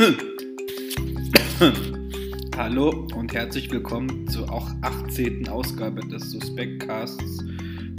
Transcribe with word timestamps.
Hallo 2.56 3.06
und 3.14 3.34
herzlich 3.34 3.70
willkommen 3.70 4.26
zur 4.28 4.50
auch 4.50 4.66
18. 4.80 5.46
Ausgabe 5.46 6.00
des 6.00 6.30
Suspektcasts. 6.30 7.44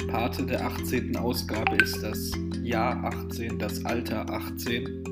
Pate 0.07 0.47
der 0.47 0.65
18. 0.65 1.15
Ausgabe 1.15 1.75
ist 1.75 2.01
das 2.01 2.31
Jahr 2.63 3.03
18, 3.03 3.59
das 3.59 3.85
Alter 3.85 4.27
18. 4.27 5.03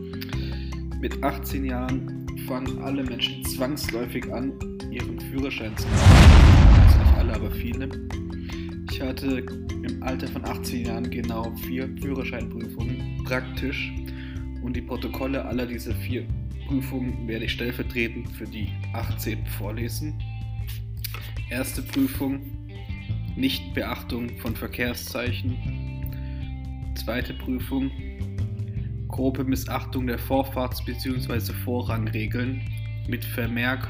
Mit 1.00 1.24
18 1.24 1.64
Jahren 1.64 2.26
fangen 2.48 2.82
alle 2.82 3.04
Menschen 3.04 3.46
zwangsläufig 3.46 4.34
an, 4.34 4.52
ihren 4.90 5.20
Führerschein 5.20 5.78
zu 5.78 5.88
machen. 5.90 6.88
Also 6.88 6.98
nicht 6.98 7.14
alle, 7.20 7.36
aber 7.36 7.52
viele. 7.52 7.88
Ich 8.90 9.00
hatte 9.00 9.46
im 9.84 10.02
Alter 10.02 10.28
von 10.28 10.44
18 10.44 10.88
Jahren 10.88 11.08
genau 11.12 11.54
vier 11.68 11.88
Führerscheinprüfungen 12.02 13.24
praktisch 13.26 13.94
und 14.64 14.76
die 14.76 14.82
Protokolle 14.82 15.46
aller 15.46 15.68
dieser 15.68 15.94
vier 15.94 16.26
Prüfungen 16.70 17.28
werde 17.28 17.46
ich 17.46 17.54
stellvertretend 17.54 18.30
für 18.30 18.46
die 18.46 18.70
18 18.94 19.44
vorlesen. 19.58 20.22
Erste 21.50 21.82
Prüfung, 21.82 22.42
Nichtbeachtung 23.36 24.38
von 24.38 24.56
Verkehrszeichen. 24.56 25.58
Zweite 26.94 27.34
Prüfung, 27.34 27.90
grobe 29.08 29.46
Missachtung 29.46 30.06
der 30.06 30.20
Vorfahrts- 30.20 30.86
bzw. 30.86 31.54
Vorrangregeln 31.66 32.62
mit 33.08 33.26
Vermerk 33.26 33.88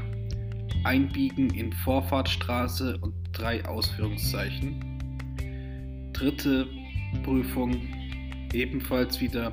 Einbiegen 0.86 1.50
in 1.50 1.74
Vorfahrtsstraße 1.74 2.98
und 3.02 3.14
drei 3.34 3.66
Ausführungszeichen. 3.66 4.80
Dritte 6.14 6.66
Prüfung, 7.24 7.76
ebenfalls 8.54 9.20
wieder 9.20 9.52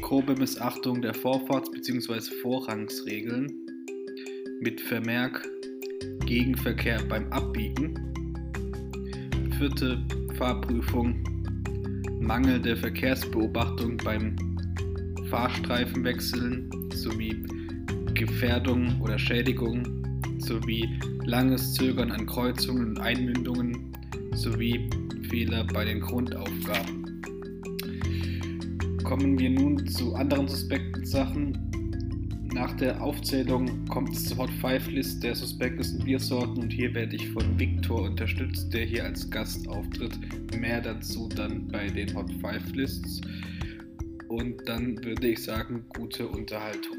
grobe 0.00 0.34
Missachtung 0.34 1.02
der 1.02 1.14
Vorfahrts- 1.14 1.70
bzw. 1.70 2.20
Vorrangsregeln 2.42 3.52
mit 4.60 4.80
Vermerk 4.80 5.48
Gegenverkehr 6.26 7.00
beim 7.08 7.30
Abbiegen. 7.32 7.94
Vierte 9.58 10.04
Fahrprüfung 10.36 11.22
mangelnde 12.20 12.76
Verkehrsbeobachtung 12.76 13.96
beim 13.98 14.36
Fahrstreifenwechseln 15.28 16.70
sowie 16.94 17.44
Gefährdung 18.14 19.00
oder 19.00 19.18
Schädigung 19.18 19.84
sowie 20.38 20.88
langes 21.24 21.74
Zögern 21.74 22.10
an 22.10 22.26
Kreuzungen 22.26 22.88
und 22.90 23.00
Einmündungen 23.00 23.92
sowie 24.34 24.88
Fehler 25.28 25.64
bei 25.64 25.84
den 25.84 26.00
Grundaufgaben. 26.00 26.99
Kommen 29.10 29.36
wir 29.40 29.50
nun 29.50 29.88
zu 29.88 30.14
anderen 30.14 30.46
suspekten 30.46 31.04
Sachen. 31.04 31.58
Nach 32.54 32.72
der 32.76 33.02
Aufzählung 33.02 33.84
kommt 33.86 34.14
es 34.14 34.26
zur 34.26 34.36
Hot 34.36 34.50
5 34.50 34.86
List 34.86 35.24
der 35.24 35.34
suspektesten 35.34 36.04
Biersorten 36.04 36.58
und 36.58 36.72
hier 36.72 36.94
werde 36.94 37.16
ich 37.16 37.28
von 37.30 37.58
Victor 37.58 38.02
unterstützt, 38.02 38.72
der 38.72 38.84
hier 38.84 39.02
als 39.02 39.28
Gast 39.28 39.68
auftritt. 39.68 40.16
Mehr 40.56 40.80
dazu 40.80 41.28
dann 41.28 41.66
bei 41.66 41.88
den 41.88 42.14
Hot 42.14 42.30
5 42.40 42.72
Lists. 42.76 43.20
Und 44.28 44.68
dann 44.68 45.02
würde 45.02 45.26
ich 45.26 45.42
sagen, 45.42 45.86
gute 45.88 46.28
Unterhaltung. 46.28 46.98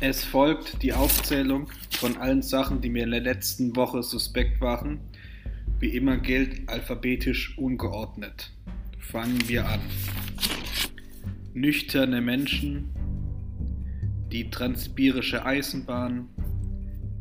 Es 0.00 0.22
folgt 0.22 0.84
die 0.84 0.92
Aufzählung 0.92 1.68
von 1.90 2.18
allen 2.18 2.40
Sachen, 2.42 2.80
die 2.80 2.88
mir 2.88 3.02
in 3.02 3.10
der 3.10 3.20
letzten 3.20 3.74
Woche 3.74 4.04
suspekt 4.04 4.60
waren. 4.60 5.00
Wie 5.80 5.88
immer 5.88 6.18
gilt 6.18 6.68
alphabetisch 6.68 7.58
ungeordnet. 7.58 8.52
Fangen 9.00 9.48
wir 9.48 9.68
an. 9.68 9.80
Nüchterne 11.52 12.20
Menschen, 12.20 12.90
die 14.30 14.48
transpirische 14.50 15.44
Eisenbahn, 15.44 16.28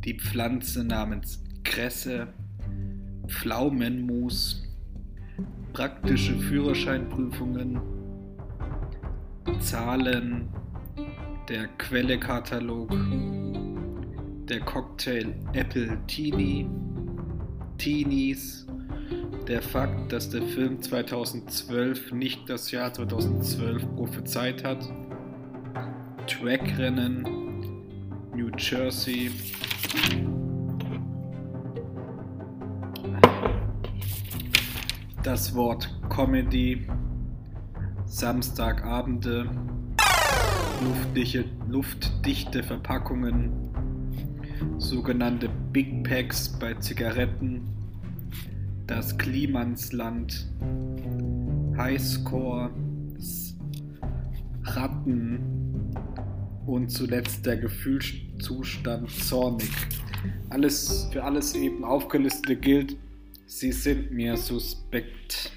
die 0.06 0.14
Pflanze 0.14 0.84
namens 0.84 1.44
Kresse, 1.64 2.28
Pflaumenmus, 3.28 4.64
praktische 5.74 6.38
Führerscheinprüfungen, 6.38 7.82
Zahlen, 9.62 10.50
der 11.50 11.68
Quellekatalog, 11.78 12.90
der 14.50 14.60
Cocktail 14.62 15.34
Apple 15.54 15.98
Teenie, 16.08 16.70
Teenies, 17.78 18.68
der 19.48 19.62
Fakt, 19.62 20.12
dass 20.12 20.30
der 20.30 20.42
Film 20.42 20.82
2012 20.82 22.12
nicht 22.12 22.50
das 22.50 22.72
Jahr 22.72 22.94
2012 22.94 23.96
prophezeit 23.96 24.64
hat, 24.66 24.92
Trackrennen, 26.28 27.24
New 28.36 28.50
Jersey, 28.58 29.32
das 35.24 35.56
Wort 35.56 35.90
Comedy, 36.10 36.86
Samstagabende, 38.06 39.50
luftdichte, 40.82 41.46
luftdichte 41.68 42.64
Verpackungen, 42.64 43.52
sogenannte 44.78 45.50
Big 45.72 46.04
Packs 46.04 46.50
bei 46.60 46.74
Zigaretten, 46.76 47.62
das 48.86 49.18
Klimansland, 49.18 50.48
Highscore, 51.78 52.70
Ratten 54.64 55.40
und 56.66 56.90
zuletzt 56.90 57.46
der 57.46 57.58
Gefühlszustand 57.58 59.10
zornig. 59.10 59.72
Alles 60.50 61.08
für 61.12 61.24
alles 61.24 61.56
eben 61.56 61.84
aufgelistete 61.84 62.56
gilt, 62.56 62.98
sie 63.46 63.72
sind 63.72 64.12
mir 64.12 64.38
suspekt. 64.38 65.57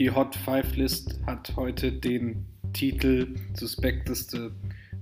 Die 0.00 0.10
Hot 0.10 0.34
5 0.34 0.76
List 0.76 1.20
hat 1.26 1.52
heute 1.56 1.92
den 1.92 2.46
Titel 2.72 3.34
Suspekteste 3.52 4.50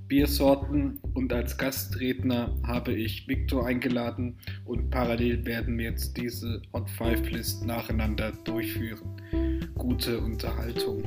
Biersorten 0.09 1.01
und 1.15 1.33
als 1.33 1.57
Gastredner 1.57 2.53
habe 2.67 2.95
ich 2.95 3.29
Victor 3.29 3.65
eingeladen 3.65 4.37
und 4.65 4.91
parallel 4.91 5.47
werden 5.47 5.79
wir 5.79 5.85
jetzt 5.85 6.17
diese 6.17 6.63
Hot 6.73 6.91
5 6.91 7.31
List 7.31 7.65
nacheinander 7.65 8.33
durchführen. 8.43 9.71
Gute 9.77 10.19
Unterhaltung. 10.19 11.05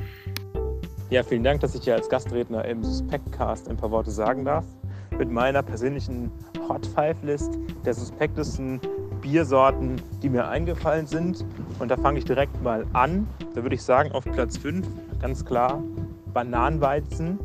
Ja, 1.10 1.22
vielen 1.22 1.44
Dank, 1.44 1.60
dass 1.60 1.76
ich 1.76 1.84
hier 1.84 1.96
als 1.96 2.08
Gastredner 2.08 2.64
im 2.64 2.86
Suspektcast 2.86 3.68
ein 3.68 3.76
paar 3.76 3.92
Worte 3.92 4.12
sagen 4.12 4.46
darf. 4.46 4.66
Mit 5.20 5.30
meiner 5.30 5.64
persönlichen 5.64 6.32
Hot 6.70 6.86
5 6.86 7.24
List 7.24 7.60
der 7.84 7.94
suspektesten 7.94 8.80
Biersorten, 9.22 10.02
die 10.24 10.30
mir 10.30 10.48
eingefallen 10.48 11.08
sind. 11.08 11.46
Und 11.82 11.90
da 11.90 11.98
fange 11.98 12.20
ich 12.20 12.26
direkt 12.26 12.62
mal 12.62 12.86
an. 12.94 13.26
Da 13.56 13.64
würde 13.64 13.74
ich 13.74 13.82
sagen, 13.82 14.12
auf 14.12 14.24
Platz 14.24 14.56
5 14.58 14.88
ganz 15.20 15.44
klar 15.44 15.84
Bananenweizen. 16.32 17.40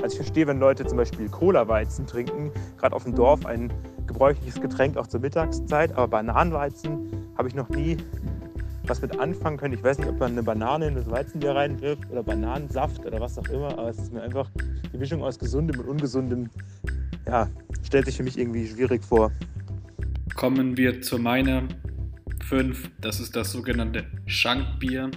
Also 0.00 0.14
ich 0.14 0.22
verstehe, 0.22 0.46
wenn 0.46 0.60
Leute 0.60 0.86
zum 0.86 0.96
Beispiel 0.96 1.28
Cola-Weizen 1.28 2.06
trinken, 2.06 2.52
gerade 2.78 2.94
auf 2.94 3.02
dem 3.02 3.14
Dorf 3.14 3.44
ein 3.44 3.72
gebräuchliches 4.06 4.60
Getränk 4.60 4.96
auch 4.96 5.08
zur 5.08 5.18
Mittagszeit, 5.18 5.92
aber 5.92 6.06
Bananenweizen 6.06 7.10
habe 7.36 7.48
ich 7.48 7.54
noch 7.56 7.68
nie 7.70 7.96
was 8.86 9.02
mit 9.02 9.18
anfangen 9.18 9.56
können. 9.56 9.74
Ich 9.74 9.82
weiß 9.82 9.98
nicht, 9.98 10.08
ob 10.08 10.18
man 10.20 10.32
eine 10.32 10.44
Banane 10.44 10.86
in 10.86 10.94
das 10.94 11.10
Weizenbier 11.10 11.56
reinwirft 11.56 12.08
oder 12.10 12.22
Bananensaft 12.22 13.04
oder 13.04 13.20
was 13.20 13.36
auch 13.36 13.48
immer, 13.48 13.78
aber 13.78 13.88
es 13.88 13.98
ist 13.98 14.12
mir 14.12 14.22
einfach 14.22 14.48
die 14.92 14.96
Mischung 14.96 15.22
aus 15.24 15.38
gesundem 15.38 15.80
und 15.80 15.88
ungesundem, 15.88 16.50
ja, 17.26 17.48
stellt 17.82 18.06
sich 18.06 18.16
für 18.16 18.22
mich 18.22 18.38
irgendwie 18.38 18.66
schwierig 18.66 19.04
vor. 19.04 19.32
Kommen 20.36 20.76
wir 20.76 21.02
zu 21.02 21.18
meiner 21.18 21.64
5. 22.44 22.90
Das 23.00 23.20
ist 23.20 23.36
das 23.36 23.52
sogenannte 23.52 24.04
Schankbier. 24.26 25.10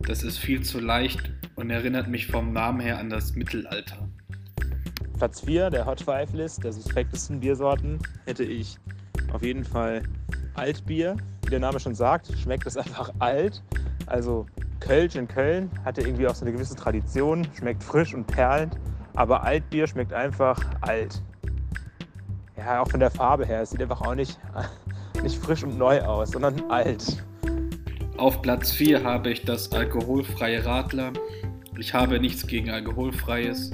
Das 0.00 0.22
ist 0.22 0.38
viel 0.38 0.62
zu 0.62 0.80
leicht 0.80 1.32
und 1.54 1.70
erinnert 1.70 2.08
mich 2.08 2.26
vom 2.26 2.52
Namen 2.52 2.80
her 2.80 2.98
an 2.98 3.10
das 3.10 3.34
Mittelalter. 3.34 4.08
Platz 5.18 5.40
4 5.40 5.70
der 5.70 5.86
Hot 5.86 6.00
Five 6.00 6.32
List 6.32 6.64
der 6.64 6.72
suspektesten 6.72 7.40
Biersorten 7.40 7.98
hätte 8.26 8.44
ich 8.44 8.76
auf 9.32 9.42
jeden 9.42 9.64
Fall 9.64 10.02
Altbier. 10.54 11.16
Wie 11.44 11.50
der 11.50 11.60
Name 11.60 11.80
schon 11.80 11.94
sagt, 11.94 12.32
schmeckt 12.38 12.66
es 12.66 12.76
einfach 12.76 13.12
alt. 13.18 13.62
Also 14.06 14.46
Kölsch 14.80 15.16
in 15.16 15.28
Köln 15.28 15.70
hatte 15.84 16.02
irgendwie 16.02 16.26
auch 16.26 16.34
so 16.34 16.44
eine 16.44 16.52
gewisse 16.52 16.74
Tradition, 16.74 17.46
schmeckt 17.56 17.82
frisch 17.82 18.14
und 18.14 18.26
perlend, 18.26 18.76
aber 19.14 19.44
Altbier 19.44 19.86
schmeckt 19.86 20.12
einfach 20.12 20.60
alt 20.82 21.22
ja, 22.56 22.80
auch 22.80 22.88
von 22.88 23.00
der 23.00 23.10
Farbe 23.10 23.46
her. 23.46 23.62
Es 23.62 23.70
sieht 23.70 23.82
einfach 23.82 24.00
auch 24.00 24.14
nicht, 24.14 24.38
nicht 25.24 25.42
frisch 25.42 25.64
und 25.64 25.76
neu 25.76 26.00
aus, 26.02 26.30
sondern 26.30 26.62
alt. 26.70 27.24
Auf 28.16 28.40
Platz 28.42 28.70
4 28.70 29.02
habe 29.02 29.30
ich 29.30 29.42
das 29.42 29.72
alkoholfreie 29.72 30.64
Radler. 30.64 31.12
Ich 31.78 31.92
habe 31.92 32.20
nichts 32.20 32.46
gegen 32.46 32.70
alkoholfreies, 32.70 33.72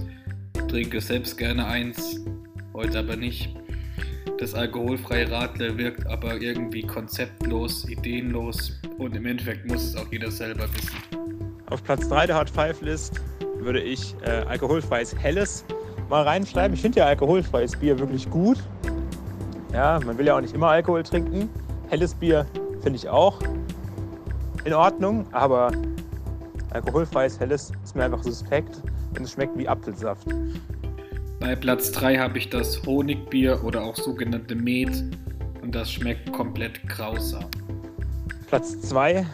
trinke 0.68 1.00
selbst 1.00 1.36
gerne 1.36 1.66
eins, 1.66 2.20
heute 2.72 3.00
aber 3.00 3.16
nicht. 3.16 3.54
Das 4.38 4.54
alkoholfreie 4.54 5.30
Radler 5.30 5.76
wirkt 5.76 6.06
aber 6.06 6.40
irgendwie 6.40 6.82
konzeptlos, 6.82 7.86
ideenlos 7.86 8.80
und 8.96 9.14
im 9.14 9.26
Endeffekt 9.26 9.66
muss 9.66 9.82
es 9.82 9.96
auch 9.96 10.10
jeder 10.10 10.30
selber 10.30 10.66
wissen. 10.72 10.96
Auf 11.66 11.84
Platz 11.84 12.08
3 12.08 12.28
der 12.28 12.38
Hot 12.38 12.48
Five 12.48 12.80
List 12.80 13.20
würde 13.58 13.82
ich 13.82 14.14
äh, 14.22 14.44
alkoholfreies 14.48 15.14
Helles 15.14 15.64
mal 16.08 16.22
reinschreiben. 16.22 16.74
Ich 16.74 16.80
finde 16.80 17.00
ja 17.00 17.06
alkoholfreies 17.06 17.76
Bier 17.76 17.98
wirklich 17.98 18.30
gut. 18.30 18.58
Ja, 19.72 20.00
man 20.04 20.18
will 20.18 20.26
ja 20.26 20.36
auch 20.36 20.40
nicht 20.40 20.54
immer 20.54 20.68
Alkohol 20.68 21.02
trinken. 21.02 21.48
Helles 21.88 22.14
Bier 22.14 22.46
finde 22.82 22.96
ich 22.96 23.08
auch 23.08 23.38
in 24.64 24.74
Ordnung, 24.74 25.26
aber 25.32 25.70
alkoholfreies 26.70 27.38
Helles 27.38 27.72
ist 27.84 27.94
mir 27.94 28.04
einfach 28.04 28.22
suspekt 28.22 28.82
und 29.16 29.22
es 29.22 29.32
schmeckt 29.32 29.56
wie 29.56 29.68
Apfelsaft. 29.68 30.26
Bei 31.38 31.56
Platz 31.56 31.92
3 31.92 32.18
habe 32.18 32.38
ich 32.38 32.50
das 32.50 32.82
Honigbier 32.84 33.62
oder 33.64 33.82
auch 33.82 33.96
sogenannte 33.96 34.54
Met 34.54 35.04
und 35.62 35.74
das 35.74 35.90
schmeckt 35.90 36.32
komplett 36.32 36.86
grausam. 36.88 37.44
Platz 38.48 38.80
2 38.82 39.24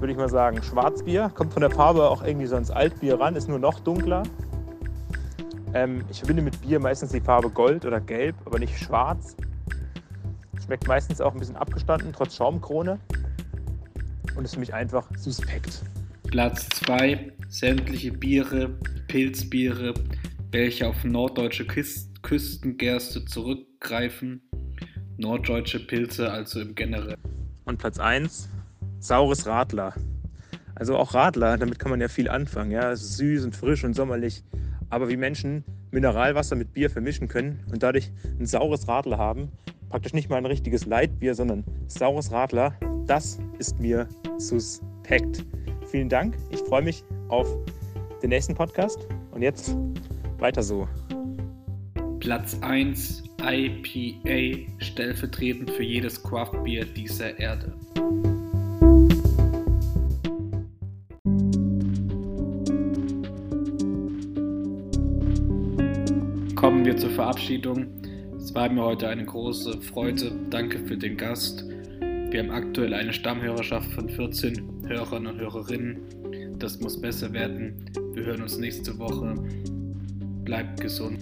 würde 0.00 0.12
ich 0.12 0.18
mal 0.18 0.28
sagen 0.28 0.62
Schwarzbier. 0.62 1.30
Kommt 1.34 1.52
von 1.52 1.60
der 1.60 1.70
Farbe 1.70 2.08
auch 2.08 2.22
irgendwie 2.24 2.46
so 2.46 2.56
ins 2.56 2.70
Altbier 2.70 3.20
ran, 3.20 3.36
ist 3.36 3.48
nur 3.48 3.58
noch 3.58 3.80
dunkler. 3.80 4.22
Ähm, 5.74 6.02
ich 6.10 6.18
verbinde 6.18 6.42
mit 6.42 6.60
Bier 6.62 6.80
meistens 6.80 7.12
die 7.12 7.20
Farbe 7.20 7.50
Gold 7.50 7.84
oder 7.84 8.00
Gelb, 8.00 8.34
aber 8.44 8.58
nicht 8.58 8.78
schwarz. 8.78 9.36
Schmeckt 10.68 10.86
meistens 10.86 11.22
auch 11.22 11.32
ein 11.32 11.38
bisschen 11.38 11.56
abgestanden, 11.56 12.12
trotz 12.12 12.36
Schaumkrone. 12.36 13.00
Und 14.36 14.44
ist 14.44 14.52
für 14.52 14.60
mich 14.60 14.74
einfach 14.74 15.08
suspekt. 15.16 15.80
Platz 16.24 16.68
2 16.84 17.32
sämtliche 17.48 18.12
Biere, 18.12 18.78
Pilzbiere, 19.06 19.94
welche 20.50 20.86
auf 20.86 21.04
norddeutsche 21.04 21.66
Küstengerste 22.20 23.24
zurückgreifen. 23.24 24.42
Norddeutsche 25.16 25.86
Pilze 25.86 26.30
also 26.30 26.60
im 26.60 26.74
Generell. 26.74 27.16
Und 27.64 27.78
Platz 27.78 27.98
1, 27.98 28.50
saures 28.98 29.46
Radler. 29.46 29.94
Also 30.74 30.98
auch 30.98 31.14
Radler, 31.14 31.56
damit 31.56 31.78
kann 31.78 31.90
man 31.90 32.02
ja 32.02 32.08
viel 32.08 32.28
anfangen. 32.28 32.72
Ja? 32.72 32.92
Es 32.92 33.00
ist 33.00 33.16
süß 33.16 33.44
und 33.46 33.56
frisch 33.56 33.84
und 33.84 33.94
sommerlich. 33.94 34.44
Aber 34.90 35.08
wie 35.08 35.16
Menschen 35.16 35.64
Mineralwasser 35.92 36.56
mit 36.56 36.74
Bier 36.74 36.90
vermischen 36.90 37.26
können 37.26 37.64
und 37.72 37.82
dadurch 37.82 38.10
ein 38.38 38.44
saures 38.44 38.86
Radler 38.86 39.16
haben, 39.16 39.50
praktisch 39.88 40.12
nicht 40.12 40.28
mal 40.28 40.36
ein 40.36 40.46
richtiges 40.46 40.86
Leitbier, 40.86 41.34
sondern 41.34 41.64
saures 41.86 42.30
Radler, 42.30 42.74
das 43.06 43.38
ist 43.58 43.78
mir 43.80 44.08
suspekt. 44.38 45.44
Vielen 45.90 46.08
Dank. 46.08 46.36
Ich 46.50 46.60
freue 46.60 46.82
mich 46.82 47.02
auf 47.28 47.48
den 48.22 48.30
nächsten 48.30 48.54
Podcast. 48.54 49.06
Und 49.32 49.42
jetzt 49.42 49.76
weiter 50.38 50.62
so. 50.62 50.88
Platz 52.20 52.58
1 52.60 53.22
IPA, 53.40 54.68
stellvertretend 54.78 55.70
für 55.70 55.84
jedes 55.84 56.22
Craftbier 56.22 56.84
dieser 56.84 57.38
Erde. 57.38 57.72
Kommen 66.56 66.84
wir 66.84 66.96
zur 66.96 67.10
Verabschiedung. 67.10 67.86
War 68.58 68.68
mir 68.68 68.82
heute 68.82 69.06
eine 69.06 69.24
große 69.24 69.80
Freude. 69.80 70.32
Danke 70.50 70.80
für 70.80 70.96
den 70.96 71.16
Gast. 71.16 71.64
Wir 72.00 72.40
haben 72.40 72.50
aktuell 72.50 72.92
eine 72.92 73.12
Stammhörerschaft 73.12 73.92
von 73.92 74.08
14 74.08 74.88
Hörern 74.88 75.28
und 75.28 75.38
Hörerinnen. 75.38 76.58
Das 76.58 76.80
muss 76.80 77.00
besser 77.00 77.32
werden. 77.32 77.88
Wir 78.14 78.24
hören 78.24 78.42
uns 78.42 78.58
nächste 78.58 78.98
Woche. 78.98 79.36
Bleibt 80.44 80.80
gesund. 80.80 81.20